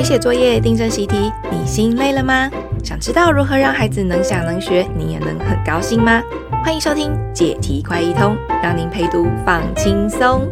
[0.00, 2.50] 陪写作业、订正习题，你心累了吗？
[2.82, 6.22] 想知道如何让孩子能想能学，你也能很高兴吗？
[6.64, 10.48] 欢迎收听解题快一通，让您陪读放轻松。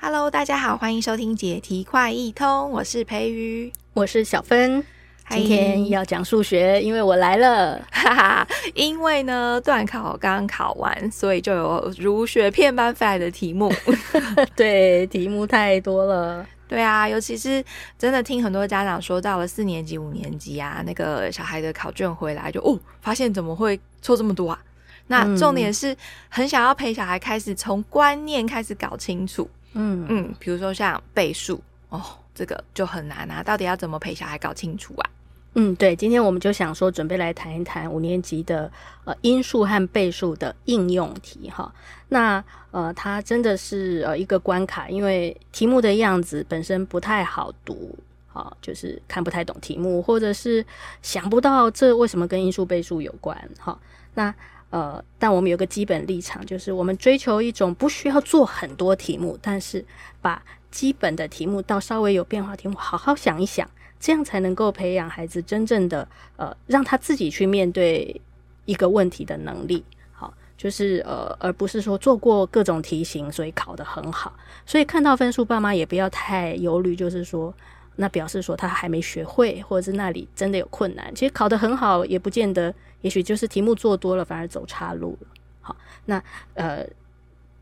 [0.00, 4.84] Hello，大家好，欢迎收听解题快一通，我是培瑜，我是小芬。
[5.30, 8.48] 今天要讲数学，因为我来了，哈哈。
[8.74, 13.72] 因为呢，段考刚考完，所以就有如雪片般飞来的题目。
[14.56, 16.46] 对，题目太多了。
[16.66, 17.64] 对啊，尤其是
[17.98, 24.60] 真的听很多家长说，到了四年级、五年级啊，那个小孩的考卷回来就哦，发现怎么会错这么多啊？
[25.06, 25.96] 那重点是
[26.28, 29.48] 很想要陪小孩开始从观念开始搞清楚。
[29.72, 32.02] 嗯嗯，比如说像倍数哦，
[32.34, 35.10] 这个就很难啊，到底要怎么陪小孩搞清楚啊？
[35.60, 38.70] 嗯，对，今天我们就想说，准备来谈一谈五年级的
[39.04, 41.74] 呃因数和倍数的应用题哈。
[42.10, 47.98] 那呃，它真的是呃一个关卡，因为题目的样子本身不太好读，
[48.32, 50.64] 啊，就是看不太懂题目，或者是
[51.02, 53.76] 想不到这为什么跟因数倍数有关哈。
[54.14, 54.32] 那
[54.70, 59.84] 呃，但我们有个基本立场，就是我们追求一种不需要做很多题目，但是
[60.22, 63.68] 把基本的题目到稍微有变化题目，好好想一想。
[64.00, 68.20] 这样才能够培养孩子真正的呃，让他自己去面对
[68.64, 69.84] 一个问题的能力。
[70.12, 74.32] 好，就是呃，而不是说做过各种题型，所以考得很好。
[74.64, 77.52] 所以看到分数，爸妈也不要太忧虑，就是说，
[77.96, 81.12] 那表示说他还没学会，或者是那里真的有困难。
[81.14, 85.28] 其实考得很好，也不见得，也许就是题目做多了，反而走岔路了。
[85.60, 86.22] 好，那
[86.54, 86.86] 呃，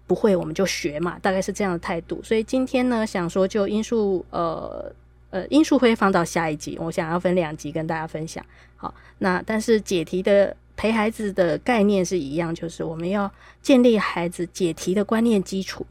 [0.07, 2.23] 不会我们就学嘛，大概是这样的态度。
[2.23, 4.93] 所以今天呢，想说就因数呃。
[5.37, 8.43] 呃，因素会放到下一集，我想要分两集跟大家分享。
[8.77, 15.87] 好，那但是解题的陪孩子的概念是一样，就是我们要建立孩子解题的观念基础，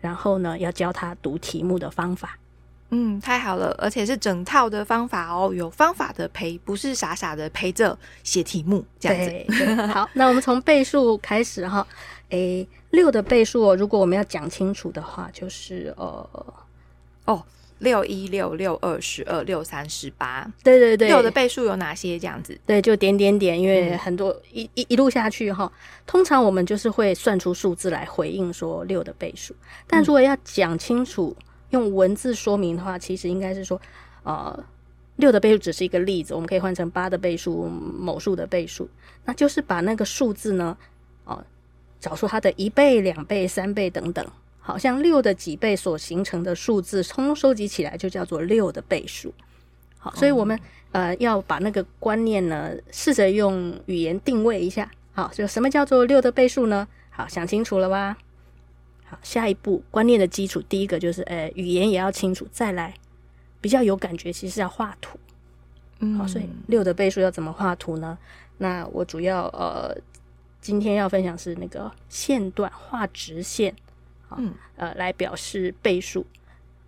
[0.00, 2.38] 然后呢，要教他读题目的方法。
[2.88, 9.30] 嗯，太好了，而且是整套的方法哦，有方法的陪，不是傻傻的陪着写题目这样子。
[9.30, 11.86] 对对好，那我们从倍数开始哈。
[12.30, 16.54] 诶，六的倍数哦，如果我们要讲清楚的话，就是呃，
[17.26, 17.44] 哦。
[17.80, 22.18] 六一六六二十二六三十八，对对对，六的倍数有哪些？
[22.18, 25.70] 这样子，对，就点点点，因为很多、嗯、一一一路下去哈，
[26.06, 29.54] 通常我们就是会算出数字来回应说六的倍数。
[29.86, 33.80] 但如果要讲清楚、嗯，用文字说明的话，其实应该是说，
[34.22, 34.64] 呃，
[35.16, 38.88] 六的倍数只是一个例子，我们可以换成八的倍数、某数的倍数，
[39.24, 40.76] 那就是把那个数字呢，
[41.24, 41.44] 哦、呃，
[41.98, 44.26] 找出它的一倍、两倍、三倍等等。
[44.70, 49.34] 好像六的几倍所形成的数字，通通收集起来就叫做六的倍数。
[49.98, 50.56] 好，所以我们
[50.92, 54.88] 呃要把那个观念呢，试着用语言定位一下。
[55.12, 56.86] 好，就什么叫做六的倍数呢？
[57.10, 58.16] 好，想清楚了吧？
[59.04, 62.94] 好，下一步观念的基础，第一个就是呃语言也要清楚，再来
[63.60, 65.18] 比较有感觉，其实要画图。
[65.98, 68.16] 嗯，好，所以六的倍数要怎么画图呢？
[68.58, 69.92] 那我主要呃
[70.60, 73.74] 今天要分享是那个线段画直线。
[74.38, 76.24] 嗯，呃，来表示倍数，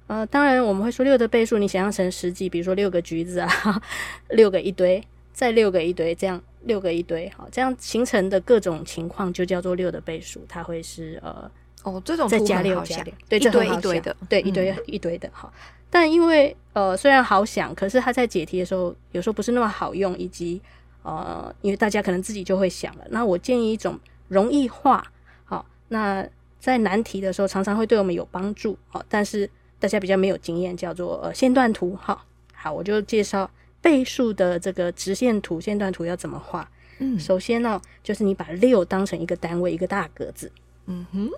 [0.06, 3.82] 呃，当然我们会说六的倍数，你想象成十几，比如说六个橘子啊，
[4.30, 11.50] 六个一堆，再六个一堆，这样六个一堆，好，这样形成的各种情况就叫做六的倍数，它会是呃，
[11.82, 15.52] 哦，这种再加六加六，对，一堆一堆的，对，一堆一堆的，好，
[15.91, 20.60] 但因为呃虽然好想，可是它在解题的时候有时候不是那么好用，以及
[21.02, 23.98] 呃，因为大家可能自己就会想了，那我建议一种
[24.28, 25.04] 容易化，
[25.44, 26.26] 好，那。
[26.62, 29.50] 在难题的时候，常常会对我们有帮助，哦，但是
[29.80, 32.24] 大家比较没有经验，叫做呃线段图，好，
[32.54, 33.50] 好，我就介绍
[33.80, 36.70] 倍数的这个直线图、线段图要怎么画。
[36.98, 40.52] 嗯，首先呢，就是你把六当成一个单位，一个大格子，
[40.86, 41.28] 嗯哼，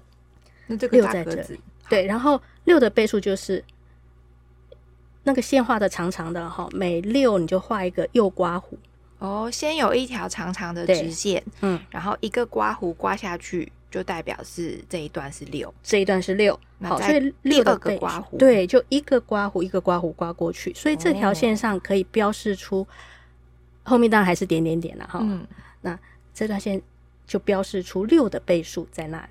[0.66, 3.64] 那这个大格子，六在这里，对，然后六的倍数就是
[5.22, 8.76] 那个线画的长长的，哈，每六你就画一个右刮弧。
[9.20, 13.72] 哦，先有一条长长的直线，嗯，然后一个刮弧刮下去。
[13.94, 22.86] 就代表是这一段是六，这一段是六，好，所以六个刮胡，对，就一个刮胡一个刮胡刮过去，所以这条线上可以标示出，哦、
[23.84, 25.20] 后面当然还是点点点了哈。
[25.22, 25.46] 嗯，
[25.82, 25.96] 那
[26.34, 26.82] 这段线
[27.24, 29.28] 就标示出六的倍数在那里。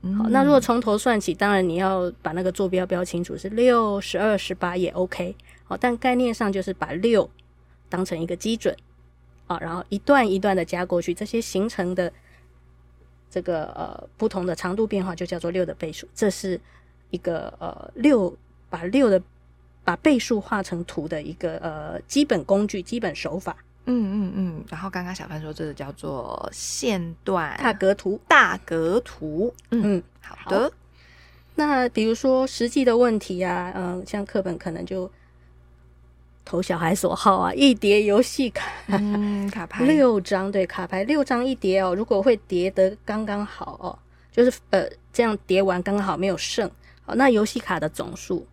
[0.00, 5.36] 嗯、好，那如果从头算起，当然你要把那个坐标标清楚，是六、十二、十八也 OK。
[5.64, 7.30] 好，但概念上就是把六
[7.90, 8.74] 当成一个基准
[9.46, 12.10] 啊，然后一段一段的加过去，这些形成的。
[13.30, 16.60] 这个呃不同的长度变化就叫做六的倍数，这是
[17.10, 18.34] 一个呃六
[18.70, 19.20] 把六的
[19.84, 23.56] 把倍数画成图的一个呃基本工具、基本手法。
[23.84, 24.64] 嗯嗯嗯。
[24.68, 29.54] 然后刚刚小范说这个叫做线段大格图，大格图。
[29.70, 30.76] 嗯，嗯好的好。
[31.54, 35.10] 那比如说实际的问题啊，嗯、呃，像课本可能就
[36.46, 43.98] 投小孩所好啊，一叠游戏卡，嗯， 卡牌六张，对，卡牌六张一叠哦，如果会叠得刚刚好哦，
[44.30, 46.70] 就是呃这样叠完刚刚好没有剩，
[47.04, 48.46] 好，那游戏卡的总数，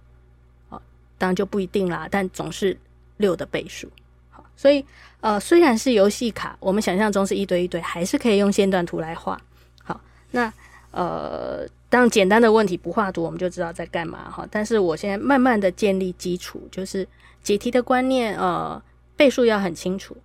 [0.70, 0.82] 好，
[1.20, 2.76] 当然就不一定啦，但总是
[3.18, 3.88] 六的倍数，
[4.32, 4.84] 好，所以
[5.22, 9.40] 呃虽然是游戏卡，我们想象中是一堆一堆，还是可以用线段图来画，
[9.84, 10.02] 好，
[10.32, 10.52] 那
[10.92, 11.66] 呃。
[11.94, 14.48] 当简单的问题不画图，我们就知道在干嘛哈。
[14.50, 17.08] 但是我现在慢慢的建立基础，就是
[17.44, 18.82] 解题的观念，呃，
[19.16, 20.18] 倍数要很清楚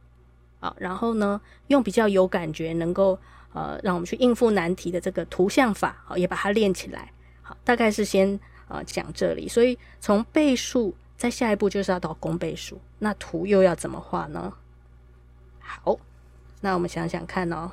[0.60, 0.74] 啊。
[0.78, 3.18] 然后呢，用比较有感觉，能够
[3.52, 7.12] 呃让我们去应付难题的这个图像法，好，也把它练起来。
[7.42, 9.46] 好，大概是先呃讲这里。
[9.46, 14.50] 所以从倍数，再下一步就是要到公倍数，那图又要怎么画呢？
[15.60, 15.98] 好，
[16.62, 17.70] 那我们想想看哦，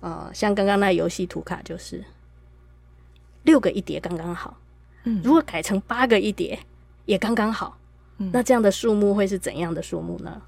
[0.00, 2.02] 呃，像刚刚那游戏图卡就是。
[3.46, 4.58] 六个一叠刚刚好，
[5.04, 6.58] 嗯，如果改成八个一叠
[7.06, 7.78] 也刚刚好，
[8.18, 10.42] 嗯，那这样的数目会是怎样的数目呢？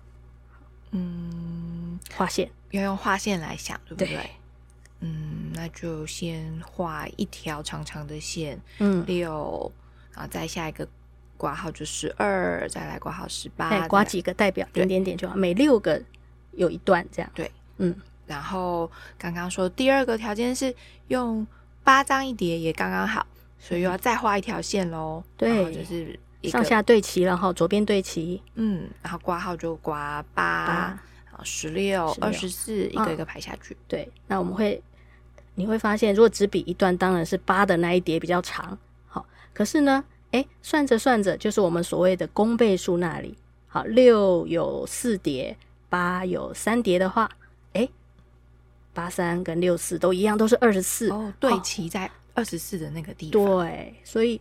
[0.91, 2.51] 嗯，画线。
[2.73, 4.09] 要用画线来想，对不对？
[4.09, 4.31] 对，
[5.01, 9.73] 嗯，那就先画一条长长的线，嗯，六，
[10.13, 10.87] 然后再下一个
[11.37, 16.03] 挂号就十二，再来挂号十八，挂几个代表点点点就好，每六个
[16.53, 17.95] 有一段这样，对，嗯，
[18.27, 20.75] 然后刚刚说第二个条件是
[21.07, 21.47] 用。
[21.89, 23.27] 八张一叠也刚刚好，
[23.59, 25.25] 所以又要再画一条线喽。
[25.39, 28.43] 对，就是上下对齐，然后左边对齐。
[28.57, 33.75] 嗯，然后挂号就挂八，然后十六、二十四，一个一个排下去。
[33.87, 34.83] 对，那我们会
[35.55, 38.77] 你会发现，如果只比一段，当然是八的那一叠比较长。
[39.07, 39.25] 好，
[39.55, 43.35] 可是呢，哎，算着算着，就是我们所谓的公倍数那里。
[43.67, 45.57] 好，六有四叠，
[45.89, 47.31] 八有三叠的话，
[47.73, 47.89] 哎。
[48.99, 53.45] 八三跟六四都一样，都是二十四哦，对齐在二十四的那个地方。
[53.45, 54.41] 对，所以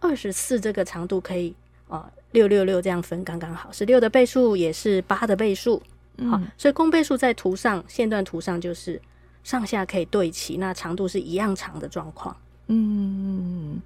[0.00, 1.54] 二十四这个长度可以
[1.88, 5.82] 啊，六六六这样分刚刚好，是六的倍数，也是八的倍数。
[6.18, 9.00] 嗯、好，所以公倍数在图上线段图上就是
[9.42, 12.36] 上下可以对齐，那长度是一样长的状况。
[12.66, 13.80] 嗯，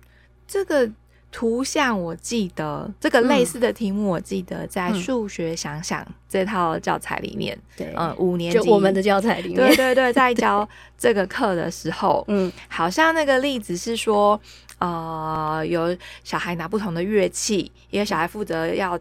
[0.49, 0.91] 这个。
[1.31, 10.67] 图像我记得这个类似的题目，我记得在数学想想这套教材里面，对，嗯，五年级就我们的教材里面，对对对，在教
[10.97, 14.41] 这个课的时候， 嗯，好像那个例子是说，
[14.79, 15.95] 呃，有
[16.25, 18.99] 小孩拿不同的乐器，一个小孩负责要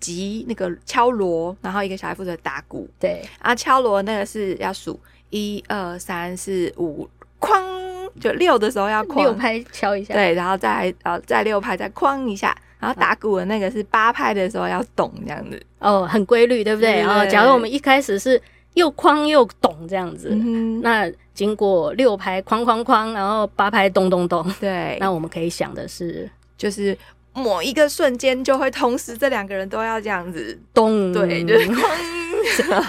[0.00, 4.98] 击那个敲锣，然后一个小孩负责打鼓，对，啊，敲锣那个是要数
[5.30, 7.08] 一二三四五，
[7.40, 7.91] 哐。
[8.20, 9.24] 就六的时候要框。
[9.24, 17.00] 六拍敲一下，对，然后再呃再六拍再框一下，然后打鼓的那个是八拍的时候要咚这样子，哦，很规律，对不对？
[17.00, 18.40] 然后假如我们一开始是
[18.74, 26.96] 又框又咚这样子，嗯、那经过六拍框框框，然后八拍咚咚咚，对，那我们可以想的是，就是
[27.34, 31.88] 某一个瞬间就会同时这两个人都要这样子咚，对，就是哐。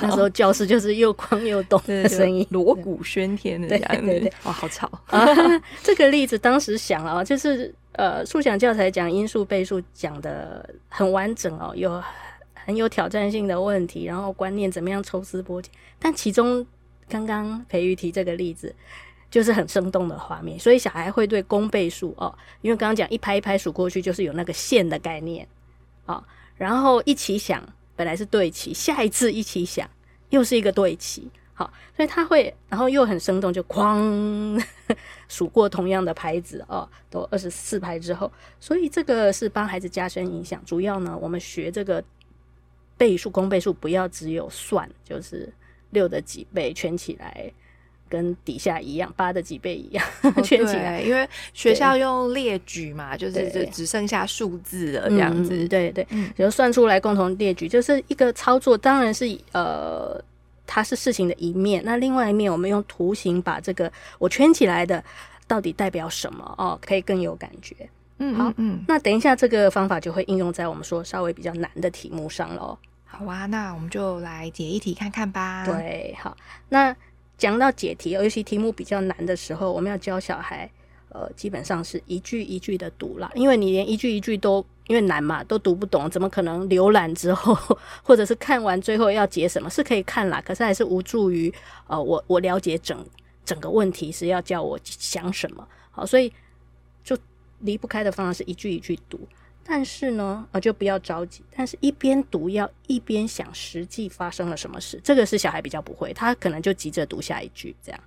[0.01, 5.28] 那时候教室就是又哐又咚的声音，锣鼓喧天的这样子，对对对，哇，好吵啊！
[5.84, 12.01] 这个例子当时想了，就是呃，数想教材讲因数倍数讲的很完整哦，有
[12.54, 15.72] 很有挑战性的问题，然后观念怎么样抽丝剥茧。
[16.00, 16.66] 但其中
[17.07, 18.74] 刚刚培瑜提这个例子，
[19.33, 25.47] 就是很生动的画面，所以小孩会对公倍数哦，因为刚刚讲一拍一拍数过去，就是有那个线的概念
[26.06, 26.24] 啊，
[26.56, 27.68] 然后一起想。
[27.95, 29.87] 本来是对齐，下一次一起想，
[30.30, 34.59] 又是一个对齐，好，所以他会，然后又很生动，就哐
[35.28, 40.59] 数过同样的牌子哦，都二十四拍之后，所以这个是帮孩子加深印象。
[40.66, 42.04] 主要呢，我们学这个
[42.97, 45.54] 倍数、公倍数，不要只有算，就是
[45.92, 47.54] 六的几倍圈起来。
[48.14, 51.02] 跟底下一样，八的几倍一样，哦、 圈起来。
[51.02, 55.56] 因为学校用列举嘛，就是就只剩下数字了这样子。
[55.56, 58.78] 嗯、对对，嗯，就算出来共同列举，就是一个操作。
[58.78, 60.24] 当然是呃，
[60.68, 61.82] 它是事情的一面。
[61.84, 65.04] 那另外一面，我们用图形把这个我圈起来的
[65.48, 67.76] 到底代表什么哦，可以更有感觉。
[68.20, 72.78] 嗯，好，嗯，那等一下这个方法就会应用在我们说稍微比较难的题目上喽。
[73.06, 75.66] 好啊，那我们就来解一题看看吧。
[75.66, 76.38] 对，好，
[76.70, 76.96] 那。
[77.37, 80.69] 讲到解题，尤其题目比较难的时候，我们要教小孩，
[81.09, 87.54] 呃，基本上是一句一句的读啦，因为你连一句一句都因为难嘛，都读不懂，怎么可能浏览之后，
[88.04, 89.69] 或者是看完最后要解什么？
[89.69, 91.54] 是可以看啦，可是还是无助于
[91.87, 93.06] 呃我我了解整
[93.44, 95.68] 整个问题是要叫我想什么。
[95.92, 96.31] 好，所以
[97.04, 97.18] 就
[97.59, 99.19] 离不开的方法是一句一句读。
[99.66, 101.42] 但是呢，呃，就不要着急。
[101.56, 108.00] 但是一边读要一边想实际发生了什么事，这个是小孩比较不会，他可能就急着读下一句这样。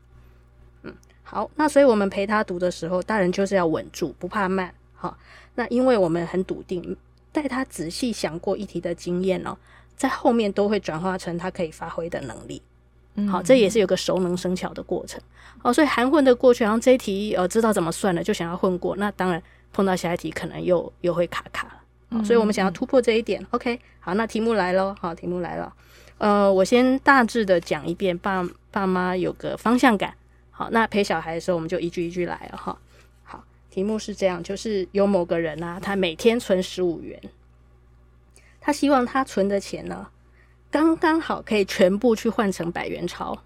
[0.82, 4.72] 嗯，好，那所以我们陪他读的时候，大人就是要稳住，不怕慢。
[4.94, 5.16] 好，
[5.54, 6.96] 那因为我们很笃定，
[7.32, 9.56] 带他仔细想过一题的经验哦，
[9.96, 12.60] 在后面都会转化成他可以发挥的能力。
[13.30, 15.18] 好，这也是有个熟能生巧的过程。
[15.56, 21.82] 好，所以含混的过去，然后这一题呃知道怎么算了，就想要混过，那当然碰到下一题可能又又会卡卡了。
[22.10, 23.44] 好，所以我们想要突破这一点。
[23.50, 24.94] OK，好，那题目来喽。
[25.00, 25.74] 好，题目来了。
[26.18, 30.14] 呃，我先大致的讲一遍，爸爸妈有个方向感。
[30.50, 32.78] 好，那陪小孩的时候，我们就一句一句来了哈。
[33.22, 37.20] 好，题目是这样，就是有某个人啊，他每天存十五元，
[38.60, 40.08] 他希望他存的钱呢。
[40.70, 43.38] 刚刚好可以全部去换成百元钞，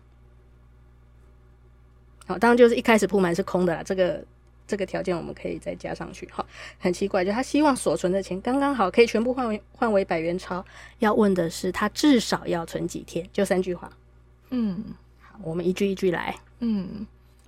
[2.26, 3.82] 好，当然就是一开始铺满是空的啦。
[3.82, 4.24] 这个
[4.70, 6.28] 这个条件我们可以再加上去。
[6.30, 6.46] 好，
[6.78, 10.64] 很奇怪，就他希望所存的钱刚刚好可以全部换为换为百元钞。
[11.00, 13.28] 要问的是他至少要存几天？
[13.32, 13.90] 就三句话。
[14.50, 14.84] 嗯，
[15.20, 16.34] 好，我们一句一句来。
[16.60, 17.04] 嗯，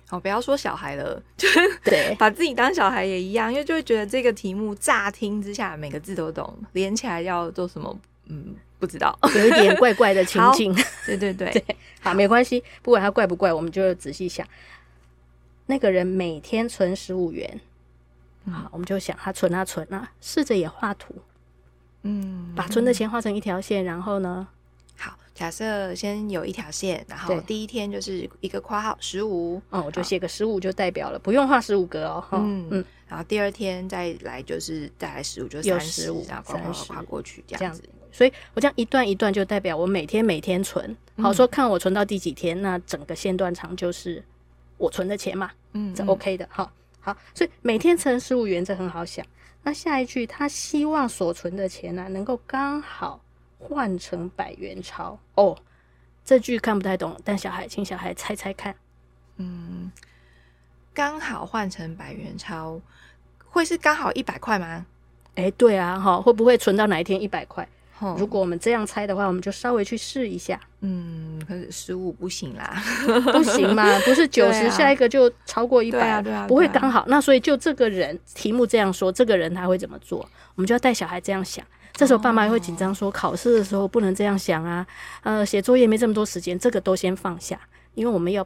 [0.07, 7.97] 好，不要说小孩了，就 是对，把自己当小孩也一样，因为就会觉得这个题目乍听之下每个字都懂，连起来要做什么？
[8.25, 8.53] 嗯。
[8.79, 10.75] 不知道，有一点怪怪的情境。
[11.07, 11.63] 对对对， 对，
[12.01, 14.45] 好，没关系，不管他怪不怪，我们就仔细想。
[15.65, 17.59] 那个人每天存十五元，
[18.51, 21.15] 好，我们就想他存啊存啊，试着也画图，
[22.01, 24.47] 嗯，把存的钱画成一条线，然后呢，
[24.97, 37.81] 好，假设先有一条线，然后第一天就是一个括号十五，哦，我就写个十五就代表了，不用画十五格哦，嗯嗯，然后第二天再来就是再来十五，就三十五，然后跨跨过去这样子。
[38.11, 44.23] 所以我这样一段一段就代表我每天每天存，好说看我存到第几天，那整个线段长就是
[44.83, 49.25] 我存的钱嘛，嗯，这 OK 的，好，好，所以每天存十五元，这很好想。
[49.63, 53.21] 那下一句，他希望所存的钱呢，能够刚好
[53.57, 55.57] 换成百元钞哦。
[56.25, 58.75] 这句看不太懂，但小孩，请小孩猜猜看，
[59.37, 59.89] 嗯，
[60.93, 62.81] 刚好换成百元钞，
[63.45, 64.85] 会是刚好一百块吗？
[65.35, 67.65] 哎，对啊，哈，会不会存到哪一天一百块？
[68.17, 70.59] 如果我们这样猜的话，我们就稍微去试一下。
[70.81, 72.81] 嗯，可是十五不行啦，
[73.31, 77.05] 不行嘛，不是九十，下一个就超过一百，啊，对啊，不会刚好。
[77.07, 80.19] 那所以就这个人题目这样说，这个人他会怎么做？
[80.55, 81.65] 我们就要带小孩这样想。
[81.93, 84.85] 这时候爸妈也会紧张说，考试的时候不能这样想啊。
[85.21, 87.59] 呃，写作业没这么多时间，这个都先放下，
[87.93, 88.45] 因为我们要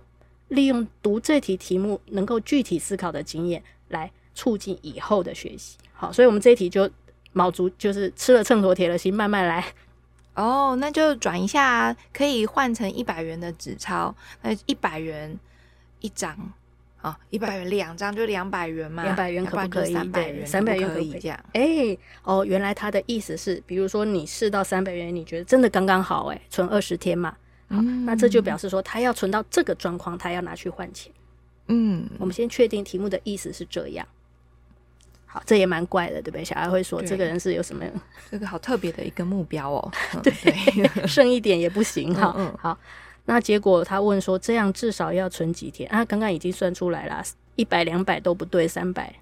[0.49, 5.77] 利用读这题题目能够具体思考的经验来促进以后的学习。
[5.93, 6.89] 好，所以我们这一题就。
[7.37, 9.63] 卯足就是吃了秤砣铁了心，慢慢来。
[10.33, 14.15] 哦，那就转一下，可以换成一百元的纸钞。
[14.41, 15.39] 那一百元
[15.99, 16.35] 一张
[17.01, 19.03] 啊，一百元两张就两百元嘛。
[19.03, 19.93] 两百元可不可以？
[19.93, 21.39] 三百元，三百元可以这样。
[21.53, 27.29] 哎、欸，哦，原来他的意思是，比如说你试到三百元，你觉得真的刚刚好，哎，存二十天嘛。
[27.69, 31.11] 好，嗯、那这就表示说他要存到这个状况，他要拿去换钱。
[31.67, 34.07] 嗯，我们先确定题目的意思是这样。
[35.29, 36.45] 好，这也蛮怪的，对不对？
[36.45, 37.83] 小孩会说，这个人是有什么？
[38.31, 39.91] 这个好特别的一个目标哦。
[40.23, 40.33] 对，
[41.05, 42.15] 剩一点也不行。
[42.15, 42.77] 好，好，
[43.25, 45.89] 那结果他问说，这样至少要存几天？
[45.89, 47.21] 啊，刚刚已经算出来了，
[47.57, 49.13] 一百、两百都不对，三百，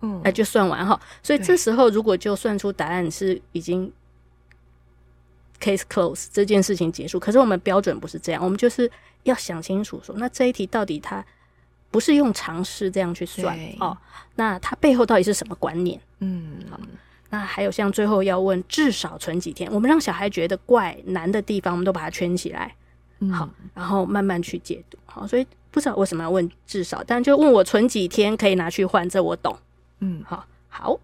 [0.00, 0.98] 嗯，那就算完哈。
[1.24, 3.92] 所以这时候如果就算出答案是已经
[5.60, 7.18] case close，这件事情结束。
[7.18, 8.88] 可是我们标准不是这样，我们就是
[9.24, 11.26] 要想清楚说，那这一题到底他。
[11.90, 13.96] 不是用常识这样去算哦，
[14.36, 16.00] 那它背后到底是什么观念？
[16.20, 16.78] 嗯，好，
[17.30, 22.74] 那还有像最后要问至少存几天，我们让小孩觉得怪难的地方，我们都把它圈起来，
[23.18, 24.96] 嗯、好，然后慢慢去解读。
[25.04, 29.58] 好，所以不知道为什么要问至少，但就问我存几天可以拿去换，这我懂。
[29.98, 31.00] 嗯，好，好。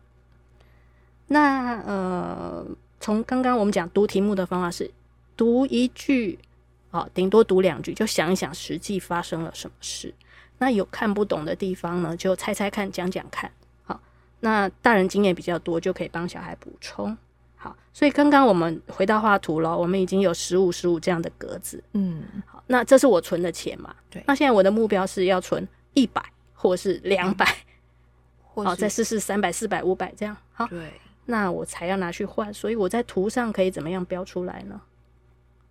[1.29, 2.65] 那呃，
[3.01, 4.89] 从刚刚我们讲读题目的方法是
[5.37, 6.39] 读一句，
[6.91, 10.15] 好，顶多读两句，就想一想实际发生了什么事。
[10.59, 13.51] 那有看不懂的地方呢，就猜猜看，讲讲看。
[13.85, 14.01] 好，
[14.41, 17.17] 那大人经验比较多，就可以帮小孩补充。
[17.57, 21.83] 好，所以刚刚我们回到画图了，我们已经有十五、十五这样的格子。
[21.93, 23.95] 嗯，好，那这是我存的钱嘛？
[24.11, 24.23] 对。
[24.27, 26.23] 那现在我的目标是要存一百，
[26.55, 27.47] 或是两百，
[28.55, 30.37] 好，再试试三百、四百、五百这样。
[30.53, 30.93] 好，对。
[31.27, 34.81] 那我才要拿去换，所以我在图上可以怎么样标出来呢？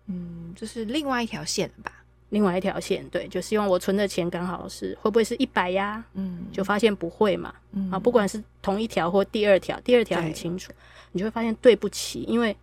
[0.06, 1.90] 嗯，这是另外一条线吧。
[2.30, 6.04] 另外一条线，对，就希望我存的钱刚好是会不会是一百呀？
[6.14, 7.54] 嗯，就发现不会嘛。
[7.72, 10.72] 嗯，啊，不管是同一条或第二条，第二条很清楚，
[11.12, 12.56] 你就会发现对不起，因为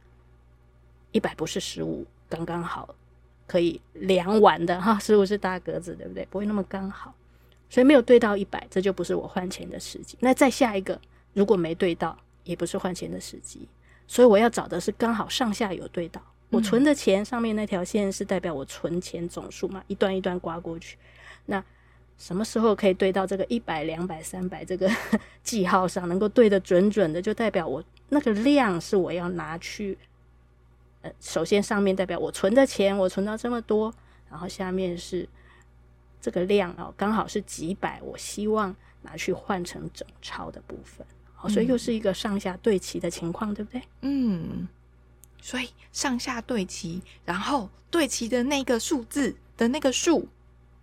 [1.12, 2.93] 一百不是十五，刚刚好
[3.48, 6.27] 可以量完的 哈，十五是大格子，对不对？
[6.29, 7.13] 不会那么刚好，
[7.70, 10.17] 所以没有对到一百，这就不是我换钱的时机。
[10.20, 11.00] 那再下一个，
[11.34, 13.67] 如果没对到，也不是换钱的时机。
[14.05, 16.22] 所以我要找的是刚好上下有对到。
[16.53, 20.98] 我存的钱上面那条线是代表我存钱总数嘛，一段一段刮过去，
[21.48, 21.63] 那
[22.17, 24.89] 什么时候可以对到这个一百、两百、三百这个
[25.43, 29.98] 记号上，能够对得准准的，就代表我那个量是我要拿去。
[31.01, 33.93] 呃，首先上面代表我存的钱，我存到这么多，
[34.29, 35.27] 然后下面是
[36.22, 43.81] 这个量哦，刚好是几百，我希望拿去换成整钞的部分，好，所以又是一个上下对齐的情况，对不对？
[44.00, 44.65] 嗯，
[45.43, 50.25] 所以上下对齐，然后对齐的那个数字的那个数。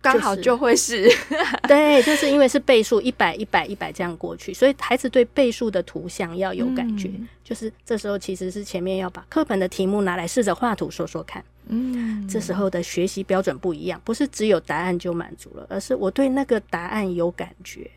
[0.03, 1.07] 刚好就会是，
[1.69, 7.07] 对，就是因为是倍数，一百、一百、一百这样过去，所以孩子对倍数的图像要有感觉。
[7.09, 11.43] 嗯、就是这时候其实是前面要把课本的题目拿来试着画图说说看。
[11.67, 17.87] 嗯，这时候的学习标准不一样，不是只有答案就满足了，而是我对那个答案有感觉，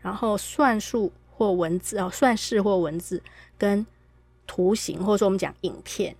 [0.00, 3.22] 然后算术或文字哦，算式或文字
[3.56, 3.86] 跟
[4.46, 6.14] 图形，或者说我们讲影片，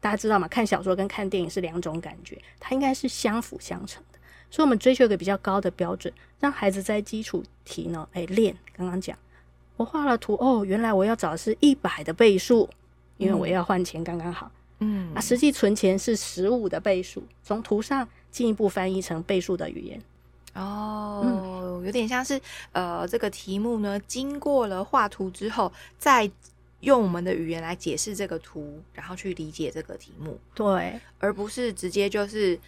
[0.00, 0.46] 大家知道吗？
[0.48, 4.18] 看小说跟看电影是两种感觉，它应该是相辅相成的。
[4.50, 8.56] 所以，我们追求一个比较高的标准，让孩子在基础题呢，哎，练。
[8.72, 9.18] 刚刚讲，
[9.76, 12.68] 我画了图，哦，原来我要找的是一百的倍数，
[13.16, 14.50] 因为我要换钱刚刚好。
[14.78, 20.00] 嗯，啊，实际存钱是十五的倍数，从图上进一步翻译成倍数的语言。
[20.54, 22.40] 哦，嗯，有点像是，
[22.72, 26.30] 呃，这个题目呢，经过了画图之后，再
[26.80, 30.38] 用我们的语言来解释这个图，然后去理解这个题目。
[30.54, 32.58] 对，而不是直接就是。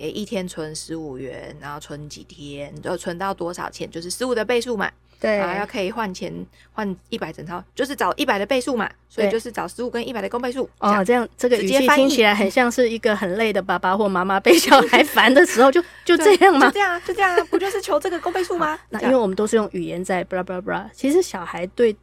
[0.00, 4.88] 诶，一天存十五元，然后存几天，就存到多少钱，就是十五的倍数嘛。
[5.18, 6.32] 对，然后要可以换钱
[6.70, 8.88] 换一百整套，就是找一百的倍数嘛。
[9.08, 10.70] 所以就是找十五跟一百的公倍数。
[10.78, 16.66] 哦，这样这个语气听起来很像是一个很累的爸爸或妈妈被小 孩烦的时候，就 就这样吗？
[16.66, 18.78] 就这样啊，就这样啊，不就是求这个公倍数吗？
[18.90, 21.96] 那因为我们都是用语言在布拉布拉布拉，其实小孩对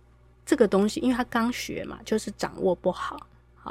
[0.46, 3.18] 这个东西，因为他刚学嘛，就是掌握不好。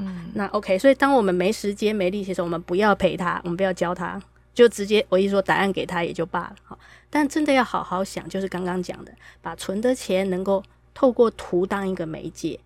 [0.01, 4.21] 嗯，那 OK，所以当我们没时间、没力气的时候，我们不要陪他，我们不要教他，
[4.53, 6.57] 就直接我一说答案给他也就罢了。
[6.65, 6.79] 好，
[7.09, 10.61] 但真的要好好想，就是刚刚讲的，把存的钱能够
[10.93, 12.59] 透过图当一个媒介。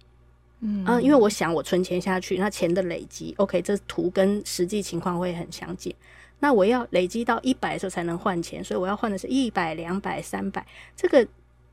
[0.60, 5.94] 嗯啊，因为我想我存钱下去，那钱的累积，OK，这图跟实际情况会很相近。
[6.40, 10.66] 那我要累积到一百的时候才能换钱，所以我要换的是一百、两百、三百，
[10.96, 11.24] 这个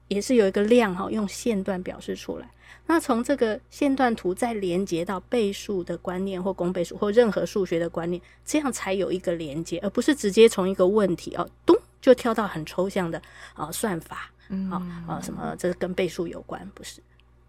[0.08, 2.50] 也是有一个量哈，用线段表示出来。
[2.88, 13.18] 那从这个线段图再连接到倍数的观念或公倍数或任何数学的观念，这样才有一个连接，而不是直接从一个问题哦，咚就跳到很抽象的
[13.56, 14.30] 啊、哦、算法，
[14.70, 17.02] 啊啊什么这个跟倍数有关，不是？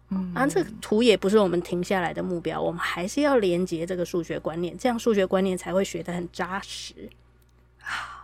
[0.09, 7.07] 嗯，啊这个图也不是我们停下来的目标，我们还是要连接这个数学观念，这样数学观念才会学得很扎实
[7.83, 8.16] 啊。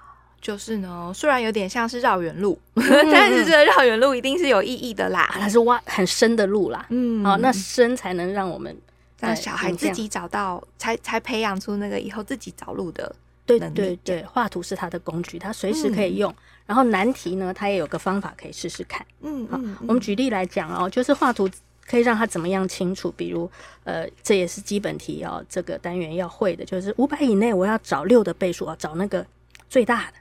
[0.44, 5.28] 就是呢，虽然有点像是绕远路， 嗯、但是这个绕远路一定是有意义的啦。
[5.32, 8.78] 它是挖很深的路啦，嗯，哦，那深才能让我们
[9.22, 13.16] 让小孩自己找到，才才培养出那个以后自己找路的。
[13.46, 16.32] 对对对，画图是他的工具，他随时可以用。
[16.32, 16.36] 嗯、
[16.68, 19.06] 然后难题呢，他也有个方法可以试试看。
[19.22, 21.50] 嗯，好，嗯、我们举例来讲哦，就是画图
[21.86, 23.14] 可以让他怎么样清楚？
[23.16, 23.50] 比如，
[23.84, 29.26] 呃，这也是基本题哦，这个单元要会的，就是五百以内我要找六的倍数啊，找那个
[29.70, 30.14] 最大的。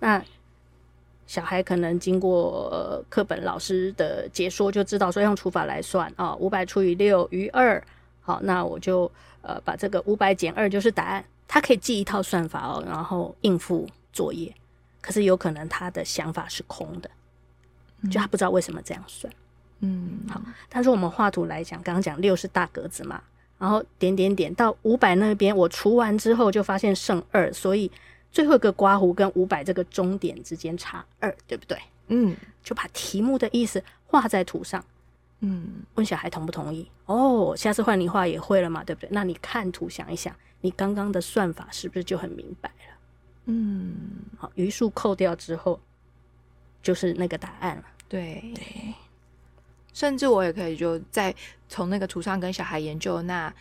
[0.00, 0.22] 那
[1.26, 7.82] 小孩可能经过课本老师的解说，就知道说用除法来算啊，五百除以六余二。
[8.22, 9.10] 好，那我就
[9.42, 11.22] 呃把这个五百减二就是答案。
[11.46, 14.54] 他可以记一套算法哦，然后应付作业。
[15.02, 17.10] 可是有可能他的想法是空的，
[18.10, 19.30] 就他不知道为什么这样算。
[19.80, 20.40] 嗯，好。
[20.70, 23.20] 但是我们画图来讲，刚刚讲六是大格子嘛，
[23.58, 27.90] 然后点点点到五百那边，我除完之后就发现剩二，所以。
[28.30, 31.78] 最后一个刮胡跟五百这个终点之间差二，对不对？
[32.08, 34.82] 嗯，就把题目的意思画在图上，
[35.40, 36.90] 嗯，问小孩同不同意？
[37.06, 39.08] 哦，下次换你画也会了嘛，对不对？
[39.12, 42.96] 那你看图想一想，你刚刚的算法是不是就很明白了？
[43.46, 43.94] 嗯，
[44.36, 45.80] 好，余数扣掉之后
[46.82, 47.84] 就是那个答案了。
[48.08, 48.94] 对对，
[49.92, 51.34] 甚至我也可以就再
[51.68, 53.52] 从那个图上跟小孩研究那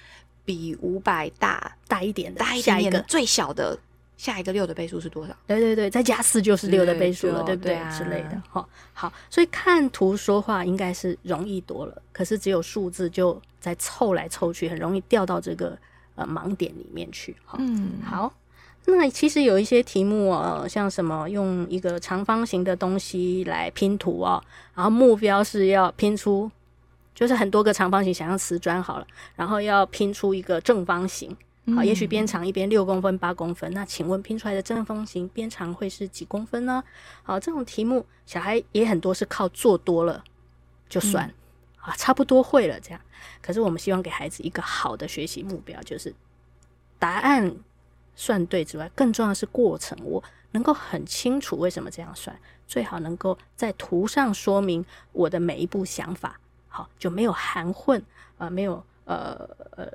[0.46, 3.78] 比五百大大一点的大一点的最小的。
[4.18, 5.34] 下一个六的倍数是多少？
[5.46, 7.76] 对对对，再加四就是六的倍数了，对，不对？
[7.76, 12.02] 对啊、之类的，哈，好，所以看图说话应该是容易多了。
[12.12, 15.78] 可是只有数字就在凑来凑去，很容易掉到这个
[16.16, 17.36] 呃盲点里面去。
[17.58, 18.34] 嗯，好。
[18.90, 24.42] 那其实有一些题目啊，像什么用一个长方形的东西来拼图啊，
[24.74, 26.50] 然后目标是要拼出，
[27.14, 31.36] 就是很多个长方形，想象瓷砖好了，然后要拼出一个正方形。
[31.76, 36.82] 好，也许边长一边六公分、八公分，那请问拼出来的正方形边长会是几公分呢？
[37.24, 40.24] 好，这种题目小孩也很多是靠做多了
[40.88, 41.34] 就算，
[41.82, 43.02] 啊，差不多会了这样。
[43.42, 46.16] 可是我们希望给孩子一个好的学习目标，就是
[46.98, 47.54] 答案
[48.16, 58.00] 算对之外，更重要的是过程，我能够很清楚为什么这样算，最好能够在图上说明我的每一步想法，好，就没有含混
[58.38, 59.92] 啊、呃，没有呃呃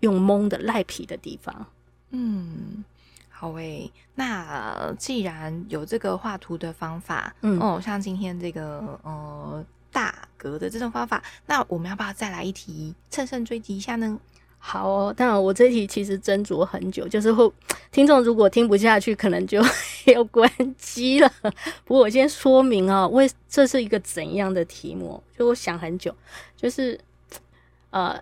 [0.00, 1.66] 用蒙的赖皮的地方。
[2.10, 2.84] 嗯，
[3.28, 14.18] 好诶，那既然有这个画图的方法，嗯哦，像今天这个呃大格的这种方法，那我们要不要再来一题，乘胜追击一下呢？
[14.60, 17.48] 好哦，当然我这题其实斟酌很久，就是会
[17.92, 19.62] 听众如果听不下去，可能就
[20.12, 21.32] 要关机了。
[21.84, 25.22] 不过我先说明啊，为这是一个怎样的题目？
[25.38, 26.12] 就我想很久，
[26.56, 26.98] 就是
[27.90, 28.20] 呃，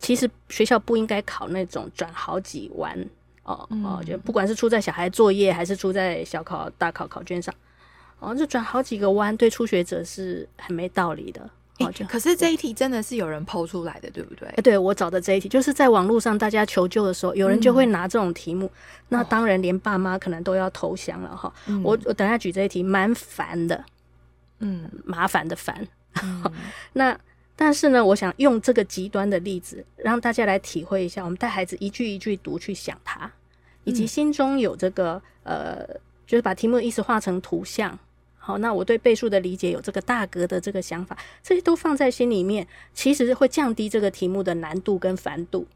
[0.00, 2.98] 其实学校不应该考那种转好几弯
[3.44, 7.54] 哦哦，就不管是出在小孩作业，还是出在小考、大考考卷上，
[8.18, 11.48] 哦，就转好几个弯，对初学者是很没道理的。
[11.80, 14.46] 欸、可是这一题真的是有人 po 出来的，对不对？
[14.48, 18.72] 欸、对，我找的这一题，就是在网络上大家求救的时候，有人就会拿这种题目，嗯、
[19.08, 21.50] 那当然连爸妈可能都要投降了哈。
[21.68, 23.82] 哦、我我等下举这一题，蛮烦的，
[24.58, 25.88] 嗯，麻烦的烦。
[26.22, 26.44] 嗯、
[26.92, 27.18] 那
[27.62, 33.30] 但是呢，我想用这个极端的例子，让大家来体会一下，我们带孩子一句一句读去想它，
[33.84, 35.86] 以及心中有这个呃，
[36.26, 37.98] 就是把题目的意思画成图像。
[38.38, 45.66] 好，那我对倍数的理解有这个大格的这个想法，这些都放在心里面，其实会降低这个题目的难度跟繁度。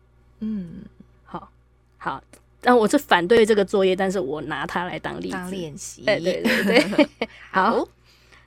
[0.41, 0.87] 嗯，
[1.25, 1.53] 好，
[1.99, 2.25] 好，
[2.63, 6.01] 但我是反对这个作业，但是我拿它来当例子当练习。
[6.07, 7.09] 对对对对，
[7.53, 7.87] 好，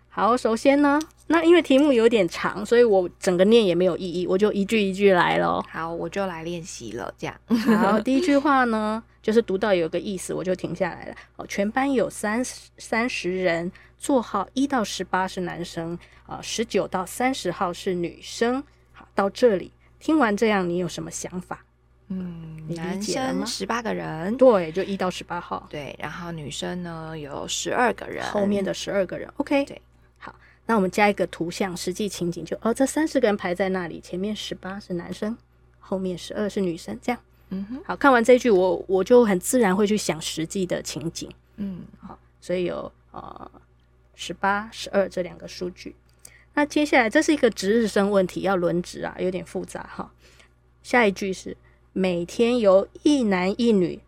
[0.10, 5.64] 好，首先呢，那因为题目有点长，所以我整个念也没有意义，我就一句一句来咯。
[5.70, 7.38] 好，我就来练习了，这样。
[7.78, 11.16] 好，第一句话呢，就是读到有个意思，我就停下来了。
[11.36, 13.72] 哦，全班有三十三十人。
[14.00, 18.64] 座号一到十八是男生，啊，十九到三十号是女生。
[18.94, 21.66] 好，到这里听完这样，你有什么想法？
[22.10, 22.64] 嗯？
[22.76, 25.66] 男生十八个人，对，就一到十八号。
[25.68, 29.28] 对，然后女生呢有十二个人，后面的十二个人。
[29.38, 29.82] OK，对，
[30.20, 30.36] 好，
[30.68, 35.36] 那我们加一个图像，实际情景就哦，这三十个人排在那里，前面十八是男生，
[35.80, 37.20] 后面十二是女生，这样。
[37.50, 41.28] 嗯哼，好，看完这一句，我我就很自然会去想实际的情景。
[41.56, 43.50] 嗯，好，所以有呃。
[44.20, 45.96] 十八、十二这两个数据，
[46.56, 50.12] 那接下来这是一个值日生问题，要轮值啊，有点复杂哈。
[50.82, 51.56] 下一句是
[51.94, 54.00] 每天由一男一女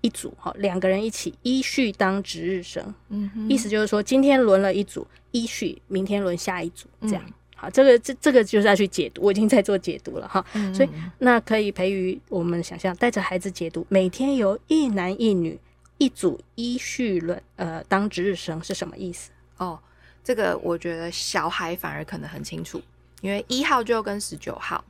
[0.00, 2.94] 一组哈，两个人一起依序当值日生。
[3.10, 7.22] 嗯哼，意思就是说今天轮了一组，依序明天轮下一组，这样。
[7.26, 10.44] 嗯、好，这个这这个就是要去解读，我已经在做解读了哈。
[10.54, 10.88] 嗯、所以
[11.18, 15.58] 那可以培育我们想象，带着孩子解读，每天由一男一女
[15.98, 19.30] 一组依序轮呃当值日生是什么意思？
[19.58, 19.78] 哦，
[20.24, 22.80] 这个我觉得小孩反而可能很清楚，
[23.20, 24.82] 因为一号就跟十九号，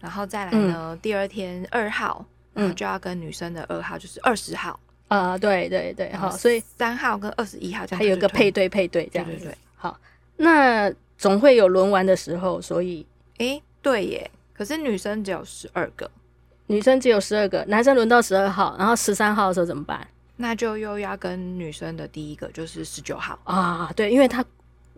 [0.00, 10.00] 然后再来呢，嗯、第二天二号，嗯，就要跟女生的二号就是二十号，啊、呃，对对对，哈，所以三号跟二十一号这样还有个配对配对这样，对对对，好，
[10.38, 16.10] 那总会有轮完的时候，所以，诶，对耶，可是女生只有十二个，
[16.68, 20.08] 女生只有十二个，男生轮到十二号，然后十三号的时候怎么办？
[20.36, 24.42] 那就又要跟女生的第一个就是十九号啊，对，因为他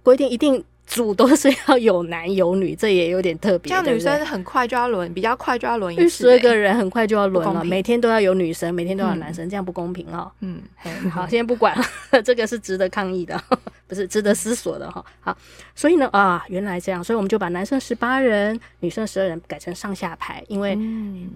[0.05, 3.69] 规定一定组都是要有男有女， 这也有点特别。
[3.69, 10.31] 像女生很快就要轮，比较快就要轮一次，十二个人很快就要轮了， 每天都要有女生，每天都要有男生，嗯、这样不公平哦。
[10.41, 10.63] 嗯，
[11.11, 11.85] 好，先不管了，
[12.23, 13.39] 这个是值得抗议的，
[13.87, 15.05] 不是值得思索的哈。
[15.21, 15.37] 好，
[15.75, 20.79] 所以呢啊，原来这样，所以我们就把男生十八人，女生十二人改成上下排，因为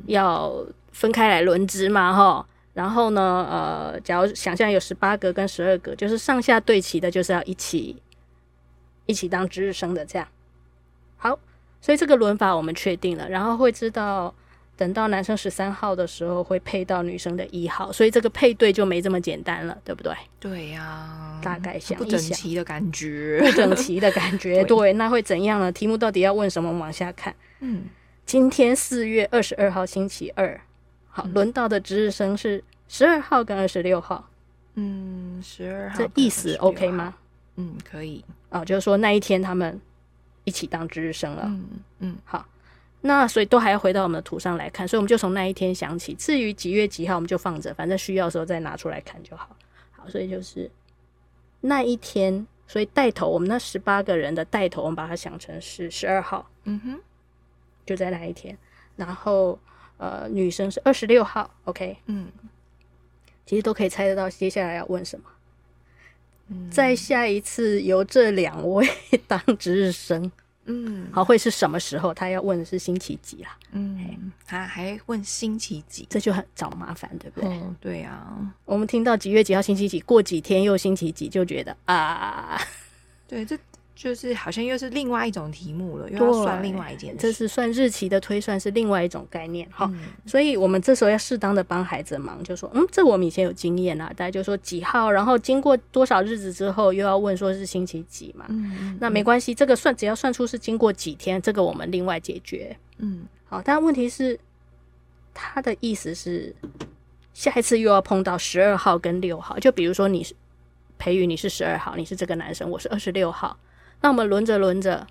[0.07, 0.53] 要
[0.93, 2.47] 分开来轮值嘛，哈。
[2.73, 7.97] 然后呢，呃，假如想象有十八个跟十二个，就是上下对齐的，就是要一起
[9.11, 10.27] 一起当值日生的这样。
[11.17, 11.39] 好，
[11.81, 14.35] 所以这个轮法我们确定了，然后会知道
[14.77, 20.15] 等到男生十三号的时候会配到女生的一号，所以这个配对就没这么简单了，对不对？
[20.39, 25.71] 对呀、啊，大概想一想，不整齐的感觉，不整齐的感觉， 对，对，那会怎样呢？
[25.71, 26.73] 题目到底要问什么？
[26.73, 27.35] 往下看。
[27.59, 27.85] 嗯，
[28.25, 30.59] 今天四月二十二号星期二。
[31.11, 34.31] 好，轮到的值日生是十二号跟二十六号。
[34.77, 37.17] 嗯，十二号这意思 OK 吗？
[37.61, 38.25] 嗯，可以。
[38.49, 39.81] 哦，就是说那一天他们
[40.45, 41.43] 一起当值日生了。
[41.47, 41.65] 嗯
[41.99, 42.47] 嗯，好，
[43.03, 46.15] 那所以都还要回到我们的图上来看，所以我们就从那一天想起。
[46.15, 49.57] 至于几月几号，我们就放着，反正需要的时候再拿出来看就好。
[49.93, 50.71] 好，所以就是
[51.61, 56.51] 那一天，所以带头我们那十八个人的带头，我们把它想成是十二号。
[56.65, 57.01] 嗯哼，
[57.85, 58.57] 就在那一天，
[58.97, 59.59] 然后。
[60.03, 62.33] 呃，女生是二十六号，OK，嗯，
[63.45, 65.27] 其实都可以猜得到接下来要问什么。
[66.51, 68.87] 嗯，再下一次由这两位
[69.27, 70.31] 当值日生，
[70.67, 72.13] 嗯，好，会是什么时候？
[72.13, 73.57] 他要问的是星期几啦？
[73.73, 77.49] 嗯，他还问星期几，这就很找麻烦，对不对？
[77.49, 78.37] 嗯，对啊。
[78.65, 82.61] 我们听到几月几号星期几，过几天又星期几，就觉得啊，
[83.27, 83.57] 对，这。
[84.01, 87.19] 就是好像又是另外一种题目了，又要算另外一件事。
[87.19, 89.85] 这是算日期的推算，是另外一种概念哈。
[89.93, 98.47] 嗯、所以我们这时候要适当的帮孩子忙，就说，嗯，这我们以前有经验啊，大家就说几号，然后经过多少日子之后，又要问说是星期几嘛。
[98.99, 102.75] 那没关系，这个算只要算出是经过几天，这个我们另外解决。
[102.97, 104.41] 嗯，好，但问题是
[105.35, 106.57] 他的意思是
[107.35, 110.35] 下一次又要碰到十二号跟六号，就比如说你是
[110.99, 113.59] 培宇，你是十二号，你是这个男生，我是二十六号。
[114.03, 115.07] 那我们轮着轮着，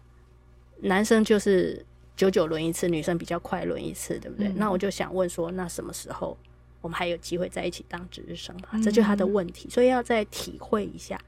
[0.82, 4.48] 男生就是久久轮一次，女生比较快轮一次，对不对？
[4.48, 6.36] 嗯、那我就想问说，那什么时候
[6.82, 11.20] 我们还有机会在一起当值日生这就是他的问题，所以要再体会一下。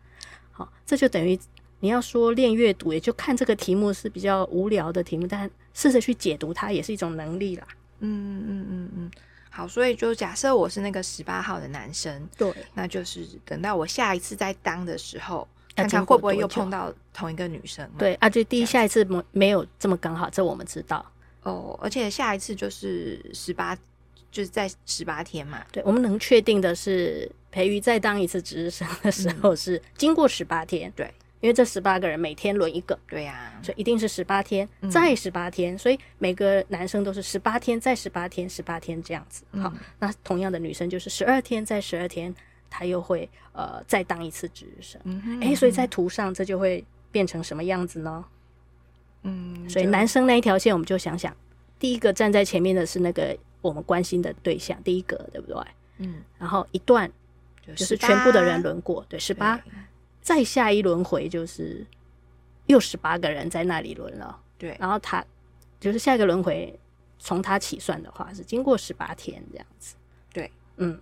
[0.51, 1.39] 好，这就等于
[1.81, 7.67] 你要说练阅读，也就看这个题目是比较无聊的题目，但试着去解读它也是一种能力啦。
[7.99, 9.11] 嗯嗯嗯嗯，
[9.51, 15.47] 好，所以就假设我是那个十八号的男生，对，那就是等到我下一次再当的时候。
[15.75, 17.89] 看看会不会又碰到同一个女生？
[17.97, 21.05] 对啊，就第一下一次没没有这么刚好，这我们知道
[21.43, 21.77] 哦。
[21.81, 23.75] 而且下一次就是十八，
[24.29, 25.63] 就是在十八天嘛。
[25.71, 30.91] 对，我们能确定的是，培瑜再当一次值日生的时候是经过十八天。
[30.95, 32.99] 对，因为这十八个人每天轮一个。
[33.07, 39.43] 对呀，所以一定是十八天再十八天，所以每个男生都是十八天再十八天，十八天这样子。
[39.61, 42.35] 好，那同样的女生就是十二天再十二天。
[42.71, 48.25] 他又会呃再当一次值日生，哎、嗯嗯欸，所以在图上这就会变成什么样子呢？
[49.23, 51.35] 嗯，所以男生那一条线，我们就想想，
[51.77, 55.61] 第一个站在前面的是那个我们关心的对象，第一个对不对？
[55.97, 57.11] 嗯，然后一段
[57.75, 59.61] 就是全部的人轮过，对，十八，
[60.21, 61.85] 再下一轮回就是
[62.67, 65.23] 又十八个人在那里轮了，对，然后他
[65.79, 66.79] 就是下一个轮回
[67.19, 69.95] 从他起算的话是经过十八天这样子，
[70.31, 70.97] 对，嗯。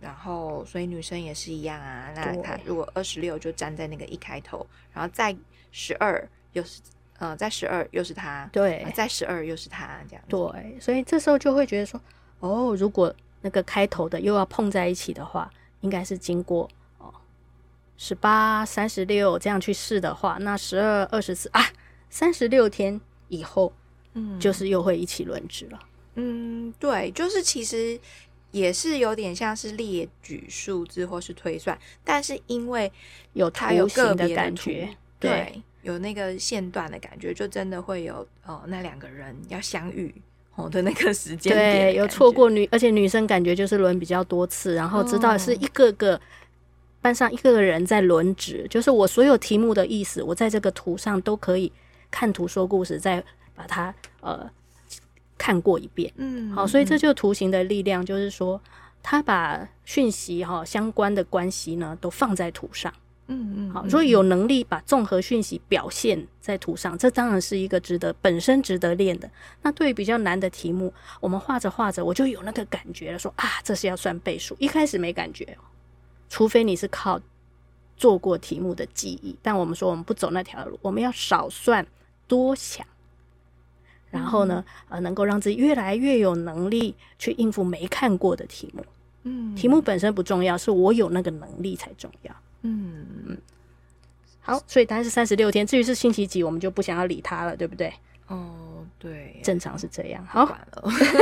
[0.00, 2.10] 然后，所以女生也是一样啊。
[2.16, 5.36] 那她如果二十六就站在那个一开头，然后再
[5.70, 6.80] 十二又是
[7.18, 10.24] 呃，再十二又是她，对，再十二又是她这样。
[10.26, 12.00] 对，所以这时候就会觉得说，
[12.38, 15.50] 哦，如果那个开头的又要碰在一起的话，
[15.82, 17.12] 应该是经过哦
[17.98, 21.62] 十八、三十六这样去试的话，那十二、二十四啊，
[22.08, 23.70] 三十六天以后，
[24.14, 25.78] 嗯，就是又会一起轮值了。
[26.14, 28.00] 嗯，对，就是其实。
[28.50, 32.90] 也是有点像是列举数字或是推算，但是因为
[33.32, 40.12] 有它有个别的感觉，对，对，有那个线段的感觉，就真的会有哦，那两个人要相遇
[40.56, 46.20] 哦的那个时间点，对，有错过女，而且女生感觉就是轮比较多次，然后知道是一个个
[47.00, 51.72] 班上一个个人在轮值，哦、就是我所有题目的意思，我在这个图上都可以
[52.10, 53.22] 看图说故事，再
[53.54, 54.50] 把它呃。
[55.40, 58.60] 看过一遍，嗯，好，所以这就是图形的力量，就是说，
[59.02, 62.92] 他把讯息哈相关的关系呢都放在图上，
[63.28, 69.30] 嗯嗯，好，所以有能力把综合讯息表现在图上，这当然是一个值得本身值得练的。
[69.62, 75.56] 那对于比较难的题目，我们画着画着，我就有那个感觉了，说啊，这是要算倍数，一开始没感觉，
[76.28, 77.18] 除非你是靠
[77.96, 79.34] 做过题目的记忆。
[79.40, 81.86] 但我们说我们不走那条路，我们要少算
[82.28, 82.86] 多想。
[84.10, 88.84] 然后呢，呃，能够让自己越来越有能力去应付没看过的题目。
[89.22, 92.34] 嗯，题目本身不重要，是我有那个能力才重要。
[92.62, 93.38] 嗯嗯。
[94.40, 95.66] 好，所以答案是三十六天。
[95.66, 97.92] 至于是星期几，我们就不想要理他了，对不对？
[98.26, 100.26] 哦，对，正常是这样。
[100.26, 100.56] 好，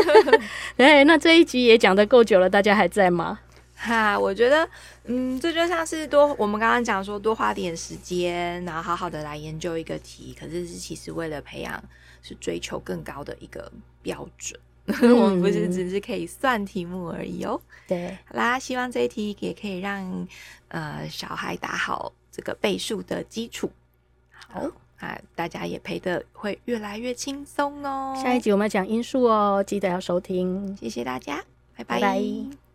[0.78, 3.40] 哎，那这一集也讲的够久了，大家还在吗？
[3.74, 4.68] 哈，我觉得，
[5.04, 11.82] 嗯，这就像是多我们刚刚讲说，多花点时间，然后好好的来研究一个题，可是是其实为了培养。
[12.28, 17.58] 是追求更高的一个标准，嗯、 我们不是只是可以算题目而已哦。
[17.86, 20.28] 对，好啦，希望这一题也可以让
[20.68, 23.70] 呃小孩打好这个倍数的基础。
[24.30, 28.14] 好啊，大家也陪的会越来越轻松哦。
[28.22, 30.76] 下一集我们要讲因数哦，记得要收听。
[30.76, 31.42] 谢谢大家，
[31.76, 31.98] 拜拜。
[31.98, 32.58] 拜拜。